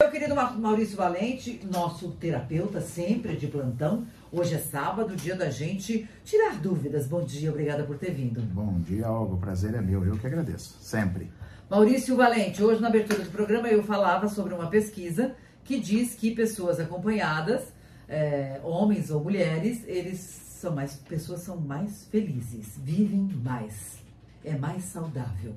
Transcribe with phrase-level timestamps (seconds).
[0.00, 4.06] Meu querido Maurício Valente, nosso terapeuta sempre de plantão.
[4.30, 7.08] Hoje é sábado, dia da gente tirar dúvidas.
[7.08, 8.40] Bom dia, obrigada por ter vindo.
[8.40, 9.34] Bom dia, Olga.
[9.34, 10.04] O prazer é meu.
[10.06, 10.76] Eu que agradeço.
[10.80, 11.28] Sempre.
[11.68, 15.34] Maurício Valente, hoje na abertura do programa eu falava sobre uma pesquisa
[15.64, 17.74] que diz que pessoas acompanhadas,
[18.08, 23.98] é, homens ou mulheres, eles são mais pessoas são mais felizes, vivem mais,
[24.44, 25.56] é mais saudável.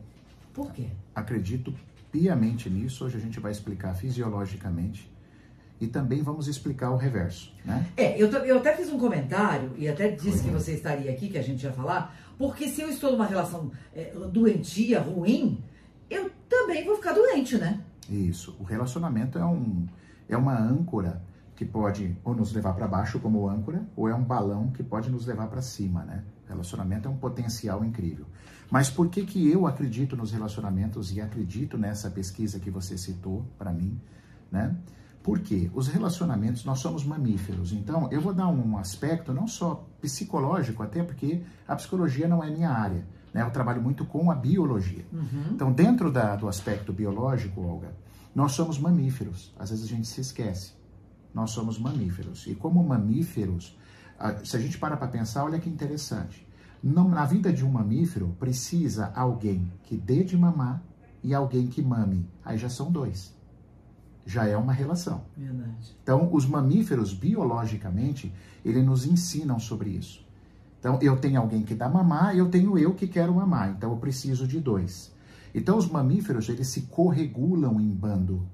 [0.52, 0.88] Por quê?
[1.14, 1.71] Acredito
[2.12, 3.05] piamente nisso.
[3.05, 5.12] Hoje a gente vai explicar fisiologicamente
[5.80, 7.88] e também vamos explicar o reverso, né?
[7.98, 11.27] É, eu, eu até fiz um comentário e até disse Foi que você estaria aqui,
[11.27, 15.63] que a gente ia falar, porque se eu estou numa relação é, doentia, ruim,
[16.08, 17.81] eu também vou ficar doente, né?
[18.08, 18.55] Isso.
[18.59, 19.88] O relacionamento é, um,
[20.30, 21.22] é uma âncora
[21.55, 25.09] que pode ou nos levar para baixo como âncora, ou é um balão que pode
[25.09, 26.23] nos levar para cima, né?
[26.52, 28.26] Relacionamento é um potencial incrível.
[28.70, 33.46] Mas por que que eu acredito nos relacionamentos e acredito nessa pesquisa que você citou
[33.58, 34.00] para mim,
[34.52, 34.76] né?
[35.23, 37.73] Porque os relacionamentos, nós somos mamíferos.
[37.73, 42.50] Então, eu vou dar um aspecto não só psicológico, até porque a psicologia não é
[42.50, 43.06] minha área.
[43.31, 43.44] Né?
[43.44, 45.06] Eu trabalho muito com a biologia.
[45.14, 45.52] Uhum.
[45.52, 47.94] Então, dentro da, do aspecto biológico, Olga,
[48.34, 49.53] nós somos mamíferos.
[49.59, 50.73] Às vezes a gente se esquece.
[51.34, 52.47] Nós somos mamíferos.
[52.47, 53.78] E como mamíferos,
[54.44, 56.47] se a gente para para pensar, olha que interessante.
[56.84, 60.82] Na vida de um mamífero, precisa alguém que dê de mamar
[61.24, 62.28] e alguém que mame.
[62.44, 63.36] Aí já são dois.
[64.26, 65.24] Já é uma relação.
[65.38, 65.96] Verdade.
[66.02, 68.34] Então, os mamíferos, biologicamente,
[68.66, 70.26] eles nos ensinam sobre isso.
[70.80, 73.70] Então, eu tenho alguém que dá mamar, eu tenho eu que quero mamar.
[73.70, 75.14] Então, eu preciso de dois.
[75.54, 78.48] Então, os mamíferos, eles se corregulam em bando.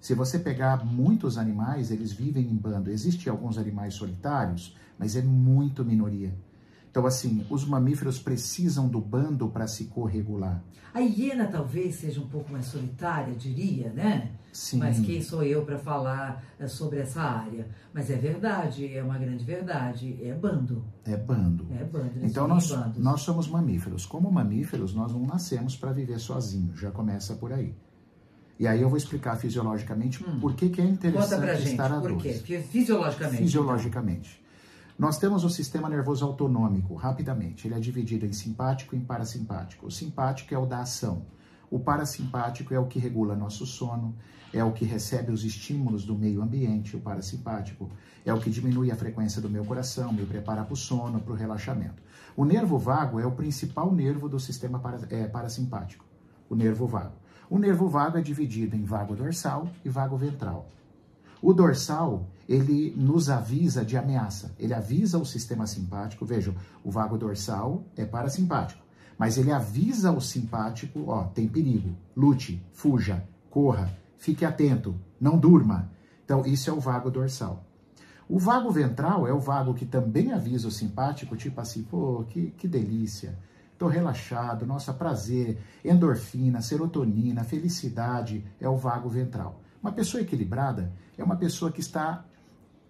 [0.00, 2.90] Se você pegar muitos animais, eles vivem em bando.
[2.90, 6.32] Existem alguns animais solitários, mas é muito minoria.
[6.94, 10.62] Então, assim, os mamíferos precisam do bando para se corregular.
[10.94, 14.30] A hiena talvez seja um pouco mais solitária, diria, né?
[14.52, 14.78] Sim.
[14.78, 17.66] Mas quem sou eu para falar eh, sobre essa área?
[17.92, 20.16] Mas é verdade, é uma grande verdade.
[20.22, 20.84] É bando.
[21.04, 21.66] É bando.
[21.72, 22.12] É bando.
[22.22, 23.02] Então, nós, bandos.
[23.02, 24.06] nós somos mamíferos.
[24.06, 26.78] Como mamíferos, nós não nascemos para viver sozinhos.
[26.78, 27.74] Já começa por aí.
[28.56, 30.90] E aí eu vou explicar fisiologicamente por que, que é Hum.
[30.90, 32.22] Conta interessante pra gente, estar a por dois.
[32.22, 32.34] quê?
[32.34, 33.42] Porque Fisiologicamente.
[33.42, 34.43] Fisiologicamente.
[34.96, 37.66] Nós temos o sistema nervoso autonômico, rapidamente.
[37.66, 39.86] Ele é dividido em simpático e em parasimpático.
[39.86, 41.26] O simpático é o da ação.
[41.68, 44.14] O parasimpático é o que regula nosso sono,
[44.52, 47.90] é o que recebe os estímulos do meio ambiente, o parasimpático.
[48.24, 51.32] É o que diminui a frequência do meu coração, me prepara para o sono, para
[51.32, 52.00] o relaxamento.
[52.36, 56.04] O nervo vago é o principal nervo do sistema é, parasimpático,
[56.48, 57.16] o nervo vago.
[57.50, 60.68] O nervo vago é dividido em vago dorsal e vago ventral.
[61.46, 64.54] O dorsal, ele nos avisa de ameaça.
[64.58, 66.24] Ele avisa o sistema simpático.
[66.24, 68.82] Vejam, o vago dorsal é parasimpático.
[69.18, 71.94] Mas ele avisa o simpático, ó, tem perigo.
[72.16, 75.90] Lute, fuja, corra, fique atento, não durma.
[76.24, 77.62] Então, isso é o vago dorsal.
[78.26, 82.52] O vago ventral é o vago que também avisa o simpático, tipo assim, pô, que,
[82.52, 83.38] que delícia.
[83.76, 89.60] Tô relaxado, nossa, prazer, endorfina, serotonina, felicidade, é o vago ventral.
[89.84, 92.24] Uma pessoa equilibrada é uma pessoa que está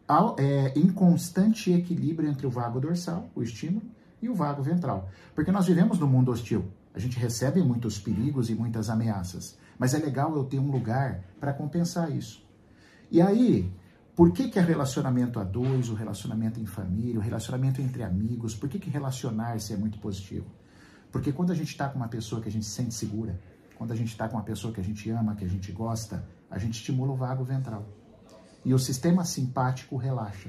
[0.07, 3.85] ao- é, em constante equilíbrio entre o vago dorsal, o estímulo,
[4.23, 5.09] e o vago ventral.
[5.35, 6.67] Porque nós vivemos num mundo hostil.
[6.95, 9.59] A gente recebe muitos perigos e muitas ameaças.
[9.77, 12.47] Mas é legal eu ter um lugar para compensar isso.
[13.11, 13.73] E aí,
[14.15, 18.55] por que, que é relacionamento a dois, o relacionamento em família, o relacionamento entre amigos,
[18.55, 20.47] por que, que relacionar-se é muito positivo?
[21.11, 23.41] Porque quando a gente está com uma pessoa que a gente se sente segura,
[23.77, 26.25] quando a gente está com uma pessoa que a gente ama, que a gente gosta,
[26.55, 27.85] a gente estimula o vago ventral.
[28.65, 30.49] E o sistema simpático relaxa.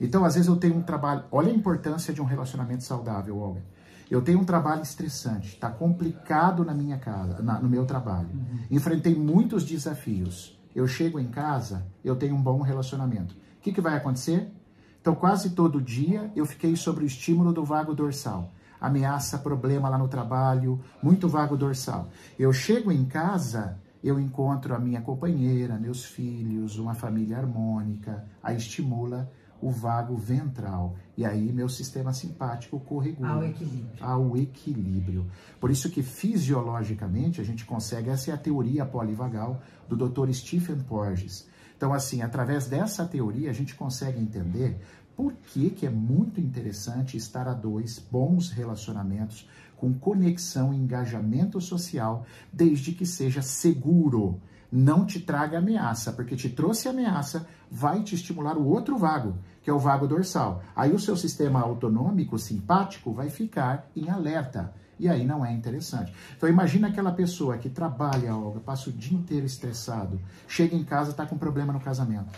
[0.00, 1.24] Então, às vezes eu tenho um trabalho.
[1.32, 3.64] Olha a importância de um relacionamento saudável, Olga.
[4.10, 8.28] Eu tenho um trabalho estressante, está complicado na minha casa, na- no meu trabalho.
[8.70, 10.56] Enfrentei muitos desafios.
[10.74, 13.34] Eu chego em casa, eu tenho um bom relacionamento.
[13.34, 14.52] O que, que vai acontecer?
[15.00, 18.52] Então, quase todo dia eu fiquei sobre o estímulo do vago dorsal.
[18.80, 22.08] Ameaça, problema lá no trabalho, muito vago dorsal.
[22.38, 28.52] Eu chego em casa, eu encontro a minha companheira, meus filhos, uma família harmônica, a
[28.52, 29.30] estimula
[29.60, 30.96] o vago ventral.
[31.16, 34.04] E aí meu sistema simpático corregula Ao equilíbrio.
[34.04, 35.26] ao equilíbrio.
[35.58, 40.30] Por isso que fisiologicamente a gente consegue, essa é a teoria polivagal do Dr.
[40.32, 41.48] Stephen Porges.
[41.76, 44.78] Então assim, através dessa teoria a gente consegue entender
[45.16, 51.60] por que, que é muito interessante estar a dois, bons relacionamentos, com conexão e engajamento
[51.60, 54.40] social, desde que seja seguro.
[54.70, 59.70] Não te traga ameaça, porque te trouxe ameaça, vai te estimular o outro vago, que
[59.70, 60.62] é o vago dorsal.
[60.74, 64.72] Aí o seu sistema autonômico simpático vai ficar em alerta.
[64.98, 66.12] E aí não é interessante.
[66.36, 70.18] Então imagina aquela pessoa que trabalha, Olga, passa o dia inteiro estressado,
[70.48, 72.30] chega em casa está com problema no casamento.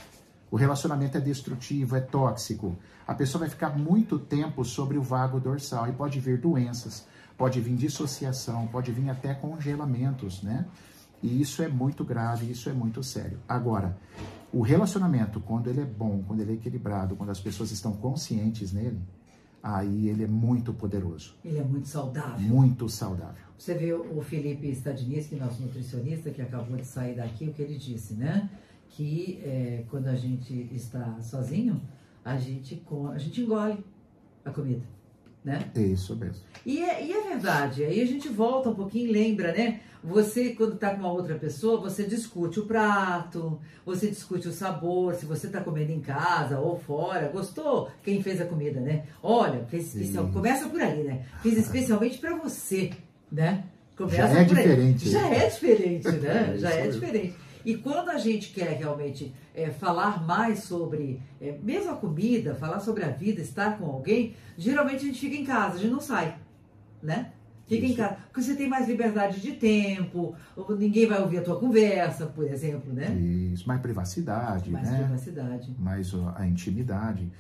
[0.51, 2.77] O relacionamento é destrutivo, é tóxico.
[3.07, 7.07] A pessoa vai ficar muito tempo sobre o vago dorsal e pode vir doenças,
[7.39, 10.67] pode vir dissociação, pode vir até congelamentos, né?
[11.23, 13.39] E isso é muito grave, isso é muito sério.
[13.49, 13.97] Agora,
[14.53, 18.73] o relacionamento, quando ele é bom, quando ele é equilibrado, quando as pessoas estão conscientes
[18.73, 19.01] nele,
[19.63, 21.35] aí ele é muito poderoso.
[21.45, 22.41] Ele é muito saudável.
[22.41, 23.49] Muito saudável.
[23.57, 27.77] Você vê o Felipe Stadiniski, nosso nutricionista, que acabou de sair daqui, o que ele
[27.77, 28.49] disse, né?
[28.91, 31.81] Que é, quando a gente está sozinho,
[32.25, 32.83] a gente,
[33.13, 33.85] a gente engole
[34.45, 34.83] a comida,
[35.45, 35.71] né?
[35.75, 36.43] É isso mesmo.
[36.65, 37.85] E é, e é verdade.
[37.85, 39.81] Aí a gente volta um pouquinho lembra, né?
[40.03, 45.15] Você, quando está com uma outra pessoa, você discute o prato, você discute o sabor,
[45.15, 47.29] se você está comendo em casa ou fora.
[47.29, 47.91] Gostou?
[48.03, 49.05] Quem fez a comida, né?
[49.23, 50.29] Olha, fez especial.
[50.29, 51.25] Começa por aí, né?
[51.43, 52.93] Fiz especialmente para você,
[53.31, 53.65] né?
[53.97, 55.11] Começa Já é diferente.
[55.11, 56.55] Já é diferente, né?
[56.59, 57.35] Já é diferente.
[57.65, 62.81] E quando a gente quer realmente é, falar mais sobre, é, mesmo a comida, falar
[62.81, 66.01] sobre a vida, estar com alguém, geralmente a gente fica em casa, a gente não
[66.01, 66.39] sai,
[67.03, 67.33] né?
[67.67, 67.93] Fica Isso.
[67.93, 68.17] em casa.
[68.27, 70.35] Porque você tem mais liberdade de tempo,
[70.79, 73.15] ninguém vai ouvir a tua conversa, por exemplo, né?
[73.15, 74.99] Isso, mais privacidade, mais né?
[74.99, 75.77] privacidade.
[75.79, 77.31] Mais a intimidade.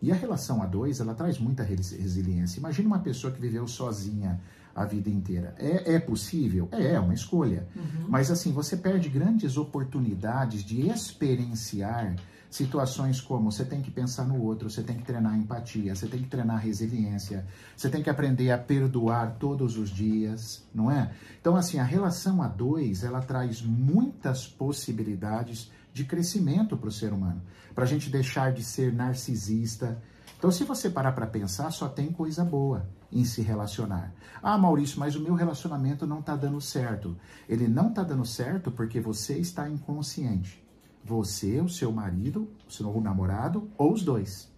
[0.00, 2.60] E a relação a dois, ela traz muita resiliência.
[2.60, 4.38] Imagina uma pessoa que viveu sozinha
[4.78, 5.54] a vida inteira.
[5.58, 6.68] É, é possível?
[6.72, 7.66] É, é uma escolha.
[7.74, 8.06] Uhum.
[8.08, 12.14] Mas assim, você perde grandes oportunidades de experienciar
[12.50, 16.22] situações como você tem que pensar no outro, você tem que treinar empatia, você tem
[16.22, 17.46] que treinar resiliência,
[17.76, 21.12] você tem que aprender a perdoar todos os dias, não é?
[21.40, 27.12] Então, assim, a relação a dois, ela traz muitas possibilidades de crescimento para o ser
[27.12, 27.42] humano,
[27.74, 30.00] para a gente deixar de ser narcisista.
[30.38, 34.12] Então, se você parar para pensar, só tem coisa boa em se relacionar.
[34.42, 37.16] Ah, Maurício, mas o meu relacionamento não está dando certo.
[37.48, 40.62] Ele não está dando certo porque você está inconsciente.
[41.04, 44.52] Você, o seu marido, o seu namorado ou os dois.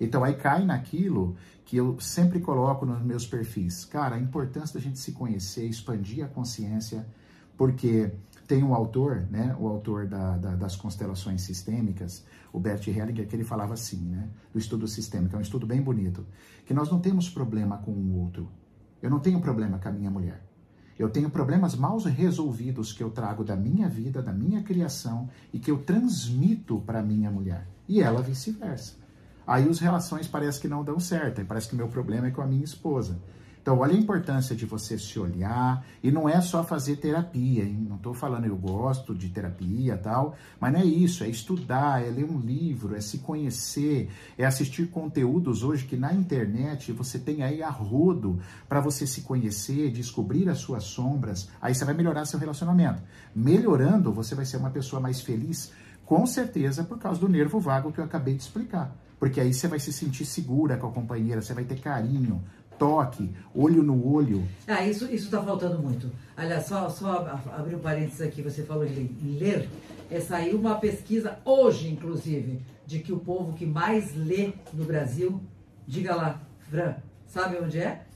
[0.00, 3.84] Então aí cai naquilo que eu sempre coloco nos meus perfis.
[3.84, 7.06] Cara, a importância da gente se conhecer, expandir a consciência,
[7.56, 8.12] porque
[8.46, 13.34] tem um autor, né, o autor da, da, das constelações sistêmicas, o Bert Hellinger, que
[13.34, 16.26] ele falava assim, né, do estudo sistêmico, é um estudo bem bonito,
[16.64, 18.48] que nós não temos problema com o outro.
[19.02, 20.42] Eu não tenho problema com a minha mulher.
[20.98, 25.58] Eu tenho problemas mal resolvidos que eu trago da minha vida, da minha criação e
[25.58, 27.68] que eu transmito para minha mulher.
[27.86, 28.94] E ela vice-versa.
[29.46, 32.40] Aí as relações parece que não dão certo, parece que o meu problema é com
[32.40, 33.20] a minha esposa.
[33.66, 37.84] Então, olha a importância de você se olhar, e não é só fazer terapia, hein?
[37.88, 42.08] Não estou falando eu gosto de terapia tal, mas não é isso, é estudar, é
[42.08, 44.08] ler um livro, é se conhecer,
[44.38, 49.22] é assistir conteúdos hoje que na internet você tem aí a rodo para você se
[49.22, 53.02] conhecer, descobrir as suas sombras, aí você vai melhorar seu relacionamento.
[53.34, 55.72] Melhorando, você vai ser uma pessoa mais feliz,
[56.04, 58.96] com certeza por causa do nervo vago que eu acabei de explicar.
[59.18, 62.44] Porque aí você vai se sentir segura com a companheira, você vai ter carinho,
[62.78, 64.46] toque, olho no olho.
[64.66, 66.10] Ah, isso está faltando muito.
[66.36, 69.68] Aliás, só, só abrir um parênteses aqui, você falou de ler.
[70.10, 75.40] É, saiu uma pesquisa hoje, inclusive, de que o povo que mais lê no Brasil,
[75.86, 76.40] diga lá,
[76.70, 76.94] Fran,
[77.26, 78.06] sabe onde é?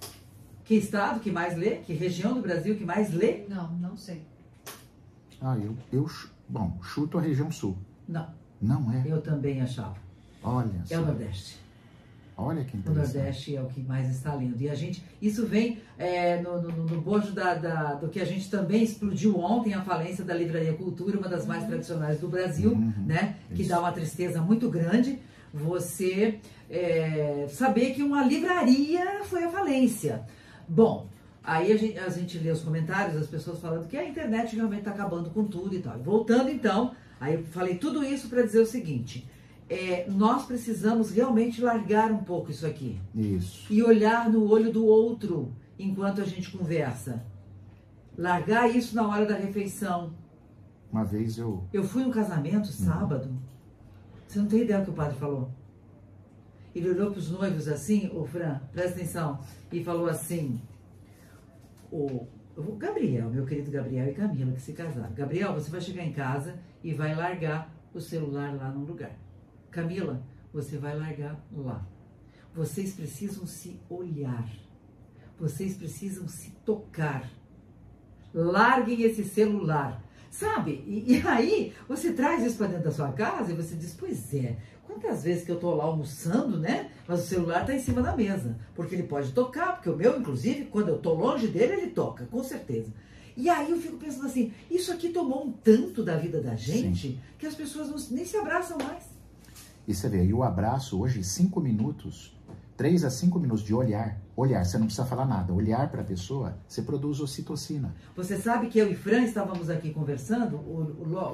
[0.64, 1.76] Que estado que mais lê?
[1.76, 3.44] Que região do Brasil que mais lê?
[3.48, 4.22] Não, não sei.
[5.40, 6.08] Ah, eu, eu
[6.48, 7.76] bom, chuto a região sul.
[8.06, 8.28] Não.
[8.60, 9.02] Não é?
[9.06, 9.96] Eu também achava.
[10.42, 11.58] Olha É o Nordeste.
[12.42, 13.10] Olha que interessante.
[13.10, 14.62] O Nordeste é o que mais está lindo.
[14.62, 18.24] E a gente, isso vem é, no, no, no bojo da, da, do que a
[18.24, 22.72] gente também explodiu ontem, a falência da Livraria Cultura, uma das mais tradicionais do Brasil,
[22.72, 23.36] uhum, né?
[23.54, 25.18] Que dá uma tristeza muito grande.
[25.52, 30.22] Você é, saber que uma livraria foi a falência.
[30.66, 31.08] Bom,
[31.44, 34.80] aí a gente, a gente lê os comentários, as pessoas falando que a internet realmente
[34.80, 35.98] está acabando com tudo e tal.
[35.98, 39.28] Voltando então, aí eu falei tudo isso para dizer o seguinte
[39.70, 43.00] é, nós precisamos realmente largar um pouco isso aqui.
[43.14, 43.72] Isso.
[43.72, 47.24] E olhar no olho do outro enquanto a gente conversa.
[48.18, 50.12] Largar isso na hora da refeição.
[50.92, 51.62] Uma vez eu.
[51.72, 52.72] Eu fui um casamento uhum.
[52.72, 53.28] sábado.
[53.28, 53.38] Uhum.
[54.26, 55.52] Você não tem ideia do que o padre falou.
[56.74, 59.38] Ele olhou para os noivos assim, ô Fran, presta atenção,
[59.72, 60.60] e falou assim:
[61.92, 65.12] o, o Gabriel, meu querido Gabriel e Camila, que se casaram.
[65.14, 69.16] Gabriel, você vai chegar em casa e vai largar o celular lá no lugar.
[69.70, 70.22] Camila,
[70.52, 71.86] você vai largar lá.
[72.54, 74.48] Vocês precisam se olhar.
[75.38, 77.28] Vocês precisam se tocar.
[78.34, 80.04] Larguem esse celular.
[80.30, 80.84] Sabe?
[80.86, 84.32] E, e aí você traz isso para dentro da sua casa e você diz: Pois
[84.32, 84.56] é,
[84.90, 86.90] Quantas vezes que eu tô lá almoçando, né?
[87.06, 88.58] Mas o celular tá em cima da mesa.
[88.74, 92.26] Porque ele pode tocar, porque o meu, inclusive, quando eu tô longe dele, ele toca,
[92.26, 92.92] com certeza.
[93.36, 97.08] E aí eu fico pensando assim, isso aqui tomou um tanto da vida da gente
[97.08, 97.20] Sim.
[97.38, 99.04] que as pessoas não, nem se abraçam mais.
[99.86, 102.34] E você vê, e o abraço hoje, cinco minutos,
[102.80, 106.04] 3 a 5 minutos de olhar, olhar, você não precisa falar nada, olhar para a
[106.04, 107.94] pessoa, você produz ocitocina.
[108.16, 110.56] Você sabe que eu e Fran estávamos aqui conversando,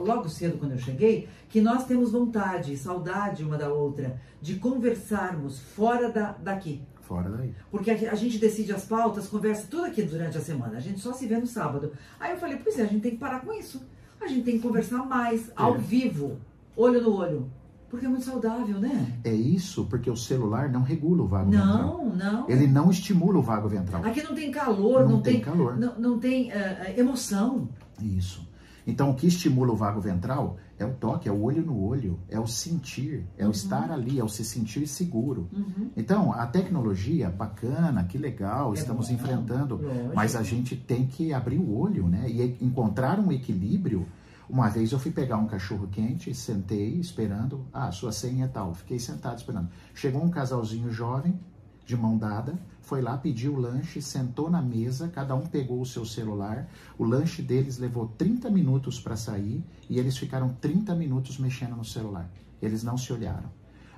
[0.04, 5.60] logo cedo quando eu cheguei, que nós temos vontade, saudade uma da outra, de conversarmos
[5.60, 6.82] fora da, daqui.
[7.02, 7.54] Fora daí.
[7.70, 11.12] Porque a, gente decide as pautas, conversa tudo aqui durante a semana, a gente só
[11.12, 11.92] se vê no sábado.
[12.18, 13.86] Aí eu falei, pois é, a gente tem que parar com isso.
[14.20, 15.78] A gente tem que conversar mais, ao é.
[15.78, 16.40] vivo,
[16.76, 17.48] olho no olho.
[17.96, 19.18] Porque é muito saudável, né?
[19.24, 22.04] É isso, porque o celular não regula o vago não, ventral.
[22.04, 22.50] Não, não.
[22.50, 24.04] Ele não estimula o vago ventral.
[24.04, 25.78] Aqui não tem calor, não, não tem, tem, calor.
[25.78, 26.54] Não, não tem uh,
[26.94, 27.70] emoção.
[28.02, 28.46] Isso.
[28.86, 32.18] Então, o que estimula o vago ventral é o toque, é o olho no olho,
[32.28, 33.48] é o sentir, é uhum.
[33.48, 35.48] o estar ali, é o se sentir seguro.
[35.50, 35.90] Uhum.
[35.96, 40.12] Então, a tecnologia, bacana, que legal, é estamos bom, enfrentando, lógico.
[40.14, 42.26] mas a gente tem que abrir o olho, né?
[42.28, 44.06] E encontrar um equilíbrio
[44.48, 48.74] uma vez eu fui pegar um cachorro quente, sentei esperando, ah, sua senha é tal.
[48.74, 49.68] Fiquei sentado esperando.
[49.94, 51.38] Chegou um casalzinho jovem,
[51.84, 55.86] de mão dada, foi lá, pediu o lanche, sentou na mesa, cada um pegou o
[55.86, 56.68] seu celular.
[56.96, 61.84] O lanche deles levou 30 minutos para sair e eles ficaram 30 minutos mexendo no
[61.84, 62.30] celular.
[62.62, 63.50] Eles não se olharam.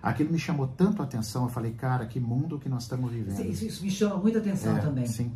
[0.03, 3.45] Aquilo me chamou tanto a atenção, eu falei, cara, que mundo que nós estamos vivendo.
[3.45, 5.07] Isso, isso me chama muita atenção é, também.
[5.07, 5.33] Sim.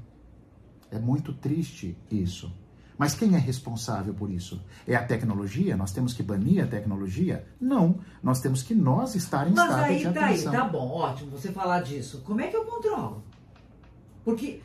[0.90, 2.52] É muito triste isso.
[3.02, 4.62] Mas quem é responsável por isso?
[4.86, 5.76] É a tecnologia?
[5.76, 7.44] Nós temos que banir a tecnologia?
[7.60, 7.96] Não.
[8.22, 10.28] Nós temos que nós estar em Mas estado aí, de atenção.
[10.28, 12.22] Mas aí, tá bom, ótimo você falar disso.
[12.24, 13.24] Como é que eu controlo?
[14.24, 14.60] Porque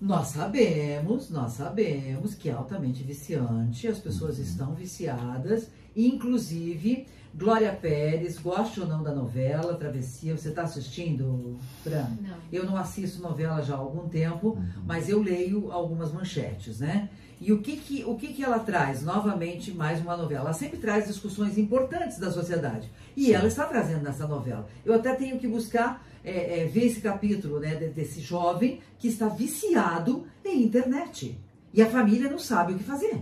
[0.00, 4.42] nós sabemos, nós sabemos que é altamente viciante, as pessoas uhum.
[4.42, 10.36] estão viciadas, inclusive Glória Pérez, gosta ou não da novela Travessia?
[10.36, 12.08] Você está assistindo, Fran?
[12.20, 12.36] Não.
[12.52, 14.82] Eu não assisto novela já há algum tempo, uhum.
[14.84, 17.08] mas eu leio algumas manchetes, né?
[17.42, 19.02] E o que que, o que que ela traz?
[19.02, 20.42] Novamente, mais uma novela.
[20.44, 22.88] Ela sempre traz discussões importantes da sociedade.
[23.16, 24.68] E ela está trazendo nessa novela.
[24.84, 29.26] Eu até tenho que buscar é, é, ver esse capítulo né, desse jovem que está
[29.26, 31.36] viciado em internet.
[31.74, 33.20] E a família não sabe o que fazer.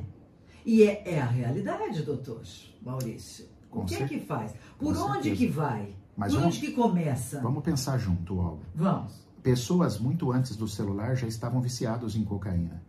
[0.67, 2.43] E é, é a realidade, doutor
[2.83, 3.47] Maurício.
[3.71, 4.15] Com o que certeza.
[4.15, 4.53] é que faz?
[4.79, 5.37] Por Com onde certeza.
[5.37, 5.95] que vai?
[6.15, 7.41] Mas Por vamos, onde que começa?
[7.41, 8.67] Vamos pensar junto, Olga.
[8.75, 9.15] Vamos.
[9.43, 12.83] Pessoas muito antes do celular já estavam viciados em cocaína.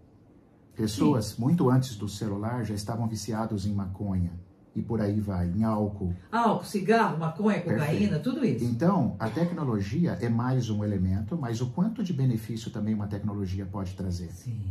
[0.75, 1.41] Pessoas Sim.
[1.41, 4.31] muito antes do celular já estavam viciados em maconha
[4.75, 6.15] e por aí vai, em álcool.
[6.31, 8.23] Álcool, cigarro, maconha, cocaína, Perfeito.
[8.23, 8.63] tudo isso.
[8.63, 13.65] Então, a tecnologia é mais um elemento, mas o quanto de benefício também uma tecnologia
[13.65, 14.31] pode trazer.
[14.31, 14.61] Sim.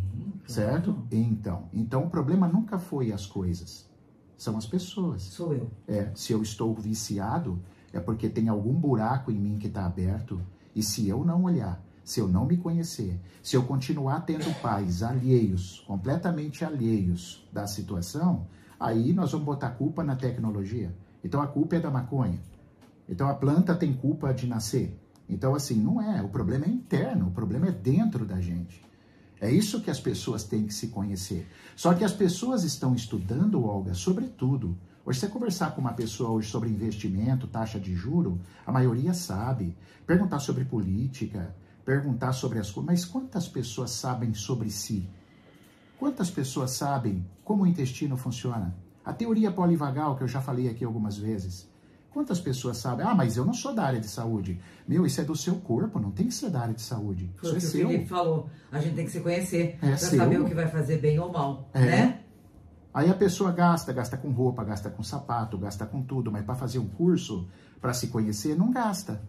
[0.47, 0.97] Certo?
[1.12, 3.88] Então, então o problema nunca foi as coisas,
[4.37, 5.23] são as pessoas.
[5.23, 5.71] Sou eu.
[5.87, 7.61] É, se eu estou viciado,
[7.92, 10.40] é porque tem algum buraco em mim que está aberto,
[10.75, 15.00] e se eu não olhar, se eu não me conhecer, se eu continuar tendo pais
[15.00, 18.48] alheios, completamente alheios da situação,
[18.80, 20.92] aí nós vamos botar culpa na tecnologia.
[21.22, 22.40] Então a culpa é da maconha.
[23.08, 24.98] Então a planta tem culpa de nascer.
[25.28, 26.20] Então, assim, não é.
[26.20, 28.84] O problema é interno, o problema é dentro da gente.
[29.40, 31.46] É isso que as pessoas têm que se conhecer.
[31.76, 34.76] Só que as pessoas estão estudando, Olga, sobre tudo.
[35.06, 39.76] Hoje, você conversar com uma pessoa hoje sobre investimento, taxa de juro, a maioria sabe.
[40.04, 41.54] Perguntar sobre política,
[41.90, 45.09] perguntar sobre as coisas, mas quantas pessoas sabem sobre si?
[45.99, 48.73] Quantas pessoas sabem como o intestino funciona?
[49.04, 51.68] A teoria polivagal, que eu já falei aqui algumas vezes.
[52.12, 53.04] Quantas pessoas sabem?
[53.04, 54.61] Ah, mas eu não sou da área de saúde.
[54.87, 57.28] Meu, isso é do seu corpo, não tem que ser da área de saúde.
[57.35, 57.88] Foi isso é seu.
[57.88, 60.68] O Felipe falou, a gente tem que se conhecer é para saber o que vai
[60.68, 61.80] fazer bem ou mal, é.
[61.80, 62.20] né?
[62.94, 66.54] Aí a pessoa gasta, gasta com roupa, gasta com sapato, gasta com tudo, mas para
[66.54, 67.49] fazer um curso,
[67.80, 69.20] para se conhecer, não gasta.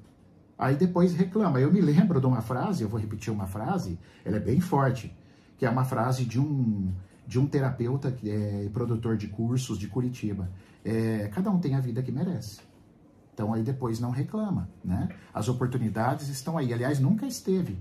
[0.62, 1.60] Aí depois reclama.
[1.60, 5.12] Eu me lembro de uma frase, eu vou repetir uma frase, ela é bem forte,
[5.58, 6.94] que é uma frase de um,
[7.26, 10.52] de um terapeuta que é produtor de cursos de Curitiba.
[10.86, 12.62] É, cada um tem a vida que merece.
[13.34, 15.10] Então aí depois não reclama, né?
[15.34, 16.72] As oportunidades estão aí.
[16.72, 17.80] Aliás, nunca esteve.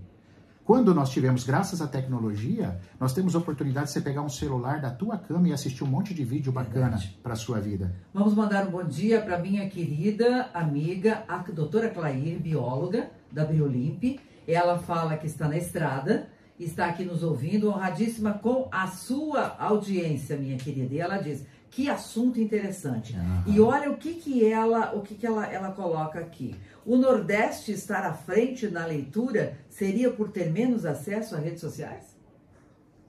[0.65, 4.81] Quando nós tivemos, graças à tecnologia, nós temos a oportunidade de você pegar um celular
[4.81, 7.93] da tua cama e assistir um monte de vídeo bacana para a sua vida.
[8.15, 14.21] Vamos mandar um bom dia para minha querida amiga, a doutora Clair, bióloga da Biolimp.
[14.47, 20.37] Ela fala que está na estrada, está aqui nos ouvindo, honradíssima com a sua audiência,
[20.37, 20.95] minha querida.
[20.95, 23.15] E ela diz: que assunto interessante.
[23.15, 23.55] Uhum.
[23.55, 26.57] E olha o que, que ela, o que, que ela, ela coloca aqui.
[26.85, 32.17] O Nordeste estar à frente na leitura seria por ter menos acesso a redes sociais?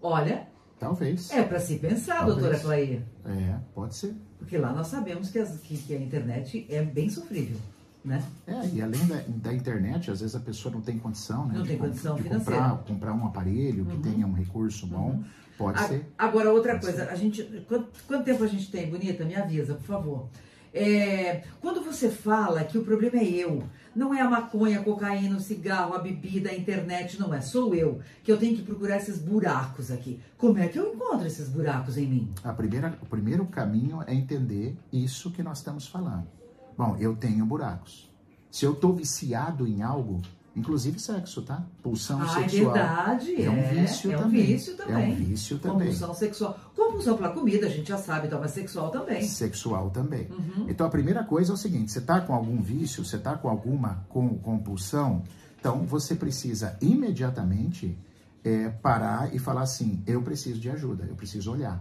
[0.01, 0.47] Olha.
[0.79, 1.29] Talvez.
[1.31, 2.37] É para se pensar, Talvez.
[2.37, 3.03] doutora Clair.
[3.25, 4.15] É, pode ser.
[4.37, 7.57] Porque lá nós sabemos que, as, que, que a internet é bem sofrível.
[8.03, 8.23] Né?
[8.47, 11.53] É, e além da, da, internet, às vezes a pessoa não tem condição, né?
[11.55, 12.59] Não de, tem condição de financeira.
[12.61, 14.01] comprar, comprar um aparelho que Uhum.
[14.01, 15.23] tenha um recurso bom, Uhum.
[15.55, 16.07] pode A- ser.
[16.17, 17.43] Agora, outra Pode coisa, a gente.
[17.67, 19.23] Quanto, quanto tempo a gente tem, bonita?
[19.23, 20.27] Me avisa, por favor.
[20.73, 23.61] É, quando você fala que o problema é eu,
[23.95, 27.75] não é a maconha, a cocaína, o cigarro, a bebida, a internet, não é, sou
[27.75, 30.19] eu, que eu tenho que procurar esses buracos aqui.
[30.37, 32.29] Como é que eu encontro esses buracos em mim?
[32.43, 36.25] A primeira, o primeiro caminho é entender isso que nós estamos falando.
[36.81, 38.11] Bom, eu tenho buracos.
[38.49, 40.19] Se eu estou viciado em algo,
[40.55, 41.63] inclusive sexo, tá?
[41.83, 42.73] Pulsão ah, é sexual.
[42.73, 43.39] verdade.
[43.39, 44.45] É um vício é um também.
[44.47, 45.11] vício É também.
[45.11, 45.77] um vício também.
[45.89, 46.59] Compulsão sexual.
[46.75, 49.21] Compulsão pela comida, a gente já sabe, então, mas sexual também.
[49.21, 50.27] Sexual também.
[50.31, 50.65] Uhum.
[50.67, 53.47] Então a primeira coisa é o seguinte: você está com algum vício, você está com
[53.47, 55.21] alguma com- compulsão,
[55.59, 57.95] então você precisa imediatamente
[58.43, 61.79] é, parar e falar assim: eu preciso de ajuda, eu preciso olhar.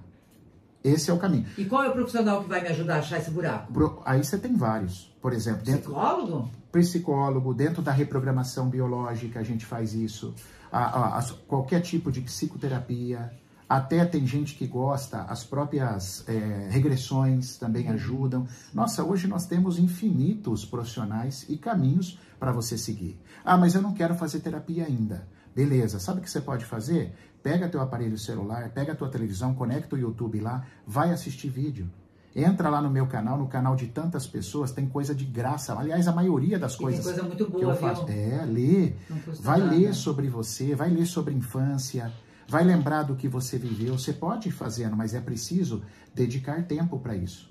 [0.83, 1.47] Esse é o caminho.
[1.59, 3.73] E qual é o profissional que vai me ajudar a achar esse buraco?
[3.73, 5.13] Pro- aí você tem vários.
[5.21, 6.51] Por exemplo, dentro Psicólogo?
[6.73, 10.35] psicólogo, dentro da reprogramação biológica, a gente faz isso.
[10.73, 13.31] A- a- as- qualquer tipo de psicoterapia.
[13.71, 18.45] Até tem gente que gosta, as próprias é, regressões também ajudam.
[18.75, 23.17] Nossa, hoje nós temos infinitos profissionais e caminhos para você seguir.
[23.45, 25.25] Ah, mas eu não quero fazer terapia ainda.
[25.55, 27.15] Beleza, sabe o que você pode fazer?
[27.45, 31.89] Pega teu aparelho celular, pega tua televisão, conecta o YouTube lá, vai assistir vídeo.
[32.35, 35.79] Entra lá no meu canal, no canal de tantas pessoas, tem coisa de graça.
[35.79, 38.05] Aliás, a maioria das E tem coisas coisa muito que boa, eu faço.
[38.05, 38.17] viu?
[38.17, 38.95] É, lê.
[39.41, 39.75] Vai nada.
[39.77, 42.13] ler sobre você, vai ler sobre infância,
[42.51, 43.97] vai lembrar do que você viveu.
[43.97, 47.49] Você pode ir fazendo, mas é preciso dedicar tempo para isso.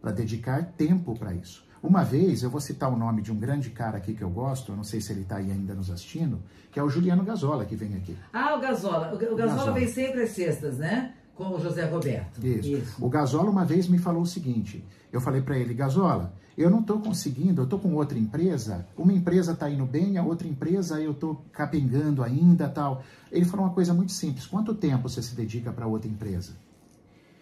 [0.00, 1.68] Para dedicar tempo para isso.
[1.82, 4.72] Uma vez, eu vou citar o nome de um grande cara aqui que eu gosto,
[4.72, 7.66] eu não sei se ele está aí ainda nos assistindo, que é o Juliano Gazola,
[7.66, 8.16] que vem aqui.
[8.32, 9.12] Ah, o Gazola.
[9.12, 9.72] O, Gazola, Gazola.
[9.72, 11.12] vem sempre às sextas, né?
[11.34, 12.44] Com o José Roberto.
[12.44, 13.04] Isso.
[13.04, 16.80] O Gazola uma vez me falou o seguinte: eu falei para ele, Gazola, eu não
[16.80, 21.00] estou conseguindo, eu estou com outra empresa, uma empresa está indo bem, a outra empresa
[21.00, 23.02] eu estou capengando ainda tal.
[23.30, 26.52] Ele falou uma coisa muito simples: quanto tempo você se dedica para outra empresa?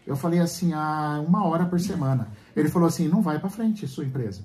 [0.07, 2.29] Eu falei assim, ah, uma hora por semana.
[2.57, 4.43] Ele falou assim, não vai para frente sua empresa.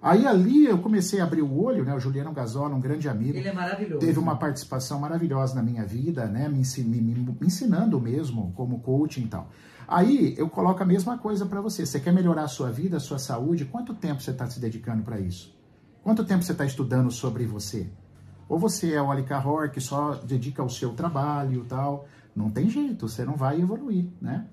[0.00, 1.92] Aí ali eu comecei a abrir o olho, né?
[1.94, 3.98] O Juliano Gazola, um grande amigo Ele é maravilhoso.
[3.98, 6.48] teve uma participação maravilhosa na minha vida, né?
[6.48, 9.48] Me, me- me- ensinando mesmo como coaching e tal.
[9.88, 11.84] Aí eu coloco a mesma coisa para você.
[11.84, 13.64] Você quer melhorar a sua vida, a sua saúde?
[13.64, 15.56] Quanto tempo você está se dedicando para isso?
[16.04, 17.88] Quanto tempo você está estudando sobre você?
[18.48, 22.06] Ou você é o Alicarror que só dedica ao seu trabalho e tal?
[22.36, 24.46] Não tem jeito, você não vai evoluir, né?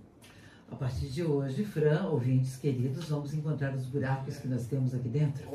[0.76, 5.08] A partir de hoje, Fran, ouvintes queridos, vamos encontrar os buracos que nós temos aqui
[5.08, 5.48] dentro.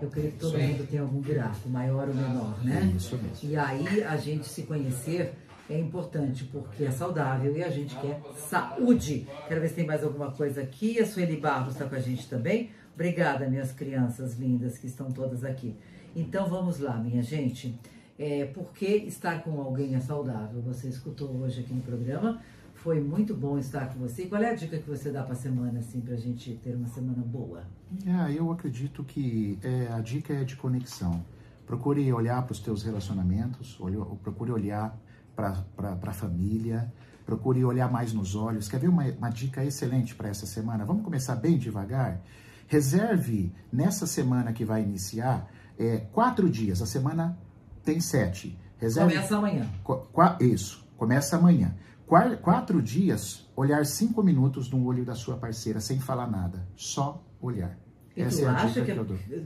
[0.00, 2.92] Eu creio que todo mundo tem algum buraco, maior ou menor, né?
[2.96, 3.50] Isso mesmo.
[3.50, 5.34] E aí a gente se conhecer
[5.68, 9.26] é importante porque é saudável e a gente quer saúde.
[9.48, 11.00] Quero ver se tem mais alguma coisa aqui.
[11.00, 12.70] A Sueli Barros está com a gente também.
[12.94, 15.74] Obrigada, minhas crianças lindas que estão todas aqui.
[16.14, 17.76] Então vamos lá, minha gente.
[18.16, 20.62] É, por que estar com alguém é saudável?
[20.62, 22.40] Você escutou hoje aqui no programa.
[22.88, 24.24] Foi muito bom estar com você.
[24.24, 26.74] Qual é a dica que você dá para a semana, assim, para a gente ter
[26.74, 27.64] uma semana boa?
[28.06, 31.22] É, eu acredito que é, a dica é de conexão.
[31.66, 34.98] Procure olhar para os teus relacionamentos, olhe- procure olhar
[35.36, 35.62] para
[36.02, 36.90] a família,
[37.26, 38.70] procure olhar mais nos olhos.
[38.70, 40.86] Quer ver uma, uma dica excelente para essa semana?
[40.86, 42.22] Vamos começar bem devagar?
[42.68, 45.46] Reserve nessa semana que vai iniciar
[45.78, 46.80] é, quatro dias.
[46.80, 47.38] A semana
[47.84, 48.58] tem sete.
[48.78, 49.66] Reserve Começa amanhã.
[49.84, 51.74] Qua- isso, começa amanhã.
[52.08, 56.66] Qua- quatro dias, olhar cinco minutos no olho da sua parceira sem falar nada.
[56.74, 57.78] Só olhar.
[58.16, 59.16] E Essa é a acha dica que que eu dou.
[59.30, 59.42] é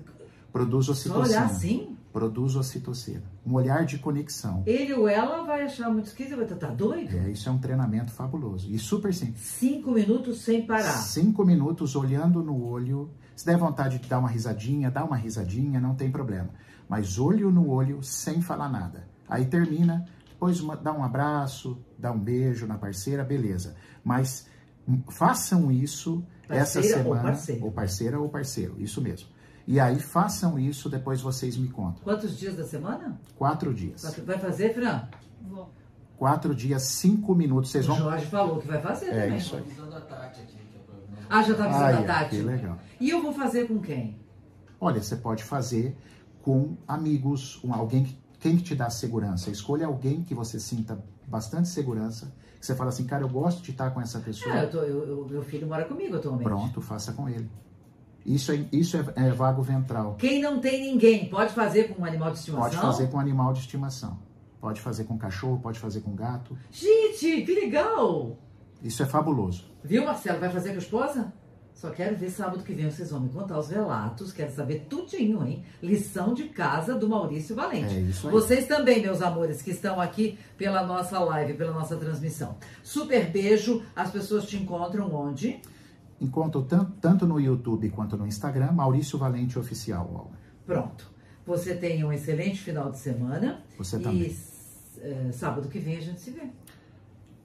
[0.53, 1.25] Produz só ocitocina.
[1.27, 1.96] olhar assim?
[2.12, 3.22] Produz ocitocina.
[3.44, 4.62] Um olhar de conexão.
[4.66, 7.16] Ele ou ela vai achar muito esquisito, vai estar tá doido?
[7.16, 9.40] É, isso é um treinamento fabuloso e super simples.
[9.40, 10.92] Cinco minutos sem parar.
[10.92, 13.11] Cinco minutos olhando no olho.
[13.35, 16.51] Se der vontade de dar uma risadinha, dá uma risadinha, não tem problema.
[16.87, 19.09] Mas olho no olho sem falar nada.
[19.27, 20.05] Aí termina,
[20.42, 23.76] depois uma- dá um abraço, dá um beijo na parceira, beleza.
[24.02, 24.48] Mas
[24.88, 27.22] hum, façam isso essa Parceira ou semana.
[27.22, 27.64] parceiro.
[27.64, 29.28] Ou parceira ou parceiro, isso mesmo.
[29.68, 32.02] E aí façam isso, depois vocês me contam.
[32.02, 33.20] Quantos dias da semana?
[33.37, 34.02] Quatro dias.
[34.26, 35.09] Vai fazer, Fran?
[35.48, 35.70] Vou.
[36.16, 37.70] Quatro dias, cinco minutos.
[37.70, 37.98] Vocês O vão.
[37.98, 39.38] Jorge falou que vai fazer É também.
[39.38, 39.62] isso aí.
[39.62, 40.57] avisando a Tati aqui.
[40.57, 40.96] Que pra...
[41.38, 42.31] Ah, já tá avisando Ai, a Tati.
[42.31, 42.78] que legal.
[42.98, 44.18] E eu vou fazer com quem?
[44.81, 45.96] Olha, você pode fazer
[46.42, 49.50] com amigos, um, alguém que, quem que te dá segurança.
[49.50, 53.70] Escolha alguém que você sinta bastante segurança, que você fala assim, cara, eu gosto de
[53.70, 54.52] estar com essa pessoa.
[54.55, 56.42] Ah, eu tô, eu- eu- meu filho mora comigo atualmente.
[56.44, 57.48] Pronto, faça com ele.
[58.26, 60.16] Isso é, isso é, é vago ventral.
[60.16, 62.64] Quem não tem ninguém, pode fazer com um animal de estimação?
[62.68, 64.18] Pode fazer com animal de estimação.
[64.61, 66.57] Pode fazer com cachorro, pode fazer com gato.
[66.70, 68.37] Gente, que legal!
[68.83, 69.64] Isso é fabuloso.
[69.83, 70.38] Viu, Marcelo?
[70.40, 71.33] Vai fazer com a esposa?
[71.75, 74.33] Só quero ver sábado que vem vocês vão me contar os relatos.
[74.33, 75.65] Quero saber tudinho, hein?
[75.83, 77.93] Lição de casa do Maurício Valente.
[77.95, 78.33] É isso aí.
[78.33, 82.57] Vocês também, meus amores, que estão aqui pela nossa live, pela nossa transmissão.
[82.85, 83.83] Super beijo.
[83.97, 85.61] As pessoas te encontram onde?
[86.21, 90.31] Encontro tan- tanto no YouTube quanto no Instagram, Maurício Valente Oficial.
[90.65, 91.11] Pronto.
[91.45, 93.65] Você tem um excelente final de semana.
[93.77, 94.37] Você e também.
[95.01, 96.43] eh, sábado que vem a gente se vê.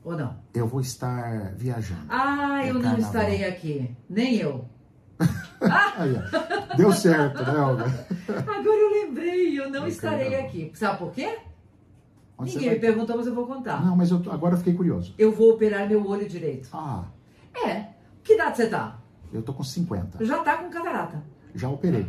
[0.07, 0.37] Ou não?
[0.53, 1.99] Eu vou estar viajando.
[2.07, 3.05] Ah, É eu não carnaval.
[3.07, 3.93] estarei aqui.
[4.09, 4.63] Nem eu.
[5.59, 6.75] Ó.
[6.77, 7.83] Deu certo, né, Olga?
[8.29, 10.47] Agora eu lembrei, eu não É estarei carnaval.
[10.47, 10.71] aqui.
[10.75, 11.37] Sabe por quê?
[12.37, 12.89] Onde Ninguém você me vai?
[12.89, 13.83] perguntou, mas eu vou contar.
[13.83, 15.13] Não, mas eu tô- agora eu fiquei curioso.
[15.17, 16.69] Eu vou operar meu olho direito.
[16.71, 17.03] Ah,
[17.65, 17.87] É.
[18.23, 18.99] Que idade você tá?
[19.33, 20.23] eu tô com 50.
[20.23, 21.21] Já tá com catarata.
[21.55, 22.05] Já operei.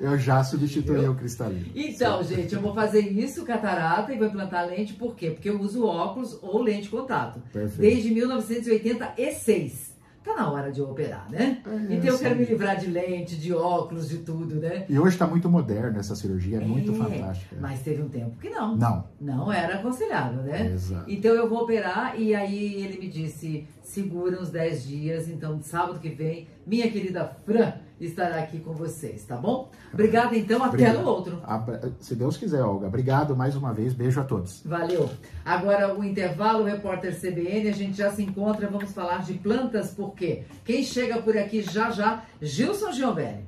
[0.00, 1.66] eu já substituí o cristalino.
[1.74, 5.30] Então, gente, eu vou fazer isso, catarata, e vou implantar lente, por quê?
[5.30, 7.40] Porque eu uso óculos ou lente de contato.
[7.52, 7.80] Perfeito.
[7.80, 9.97] Desde 1986.
[10.28, 11.62] Tá na hora de eu operar, né?
[11.66, 14.84] É, então eu quero me livrar de lente, de óculos, de tudo, né?
[14.86, 17.56] E hoje está muito moderna essa cirurgia, é muito É, fantástica.
[17.58, 18.76] Mas teve um tempo que não.
[18.76, 19.04] Não.
[19.18, 20.66] Não era aconselhável, né?
[20.70, 21.10] Exato.
[21.10, 25.98] Então eu vou operar e aí ele me disse, segura uns 10 dias, então sábado
[25.98, 29.70] que vem, minha querida Fran estará aqui com vocês, tá bom?
[29.92, 31.00] Obrigada então, até Obrigado.
[31.02, 31.40] no outro.
[31.44, 32.86] Abra- Se Deus quiser, Olga.
[32.86, 33.92] Obrigado mais uma vez.
[33.94, 34.62] Beijo a todos.
[34.64, 35.10] Valeu.
[35.44, 39.90] Agora o intervalo, o repórter CBN, a gente já se encontra, vamos falar de plantas,
[39.92, 43.46] porque quem chega por aqui já já, Gilson Giombelli.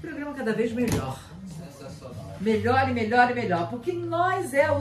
[0.00, 1.18] Programa cada vez melhor.
[2.40, 4.72] Melhor e melhor e melhor, porque nós é o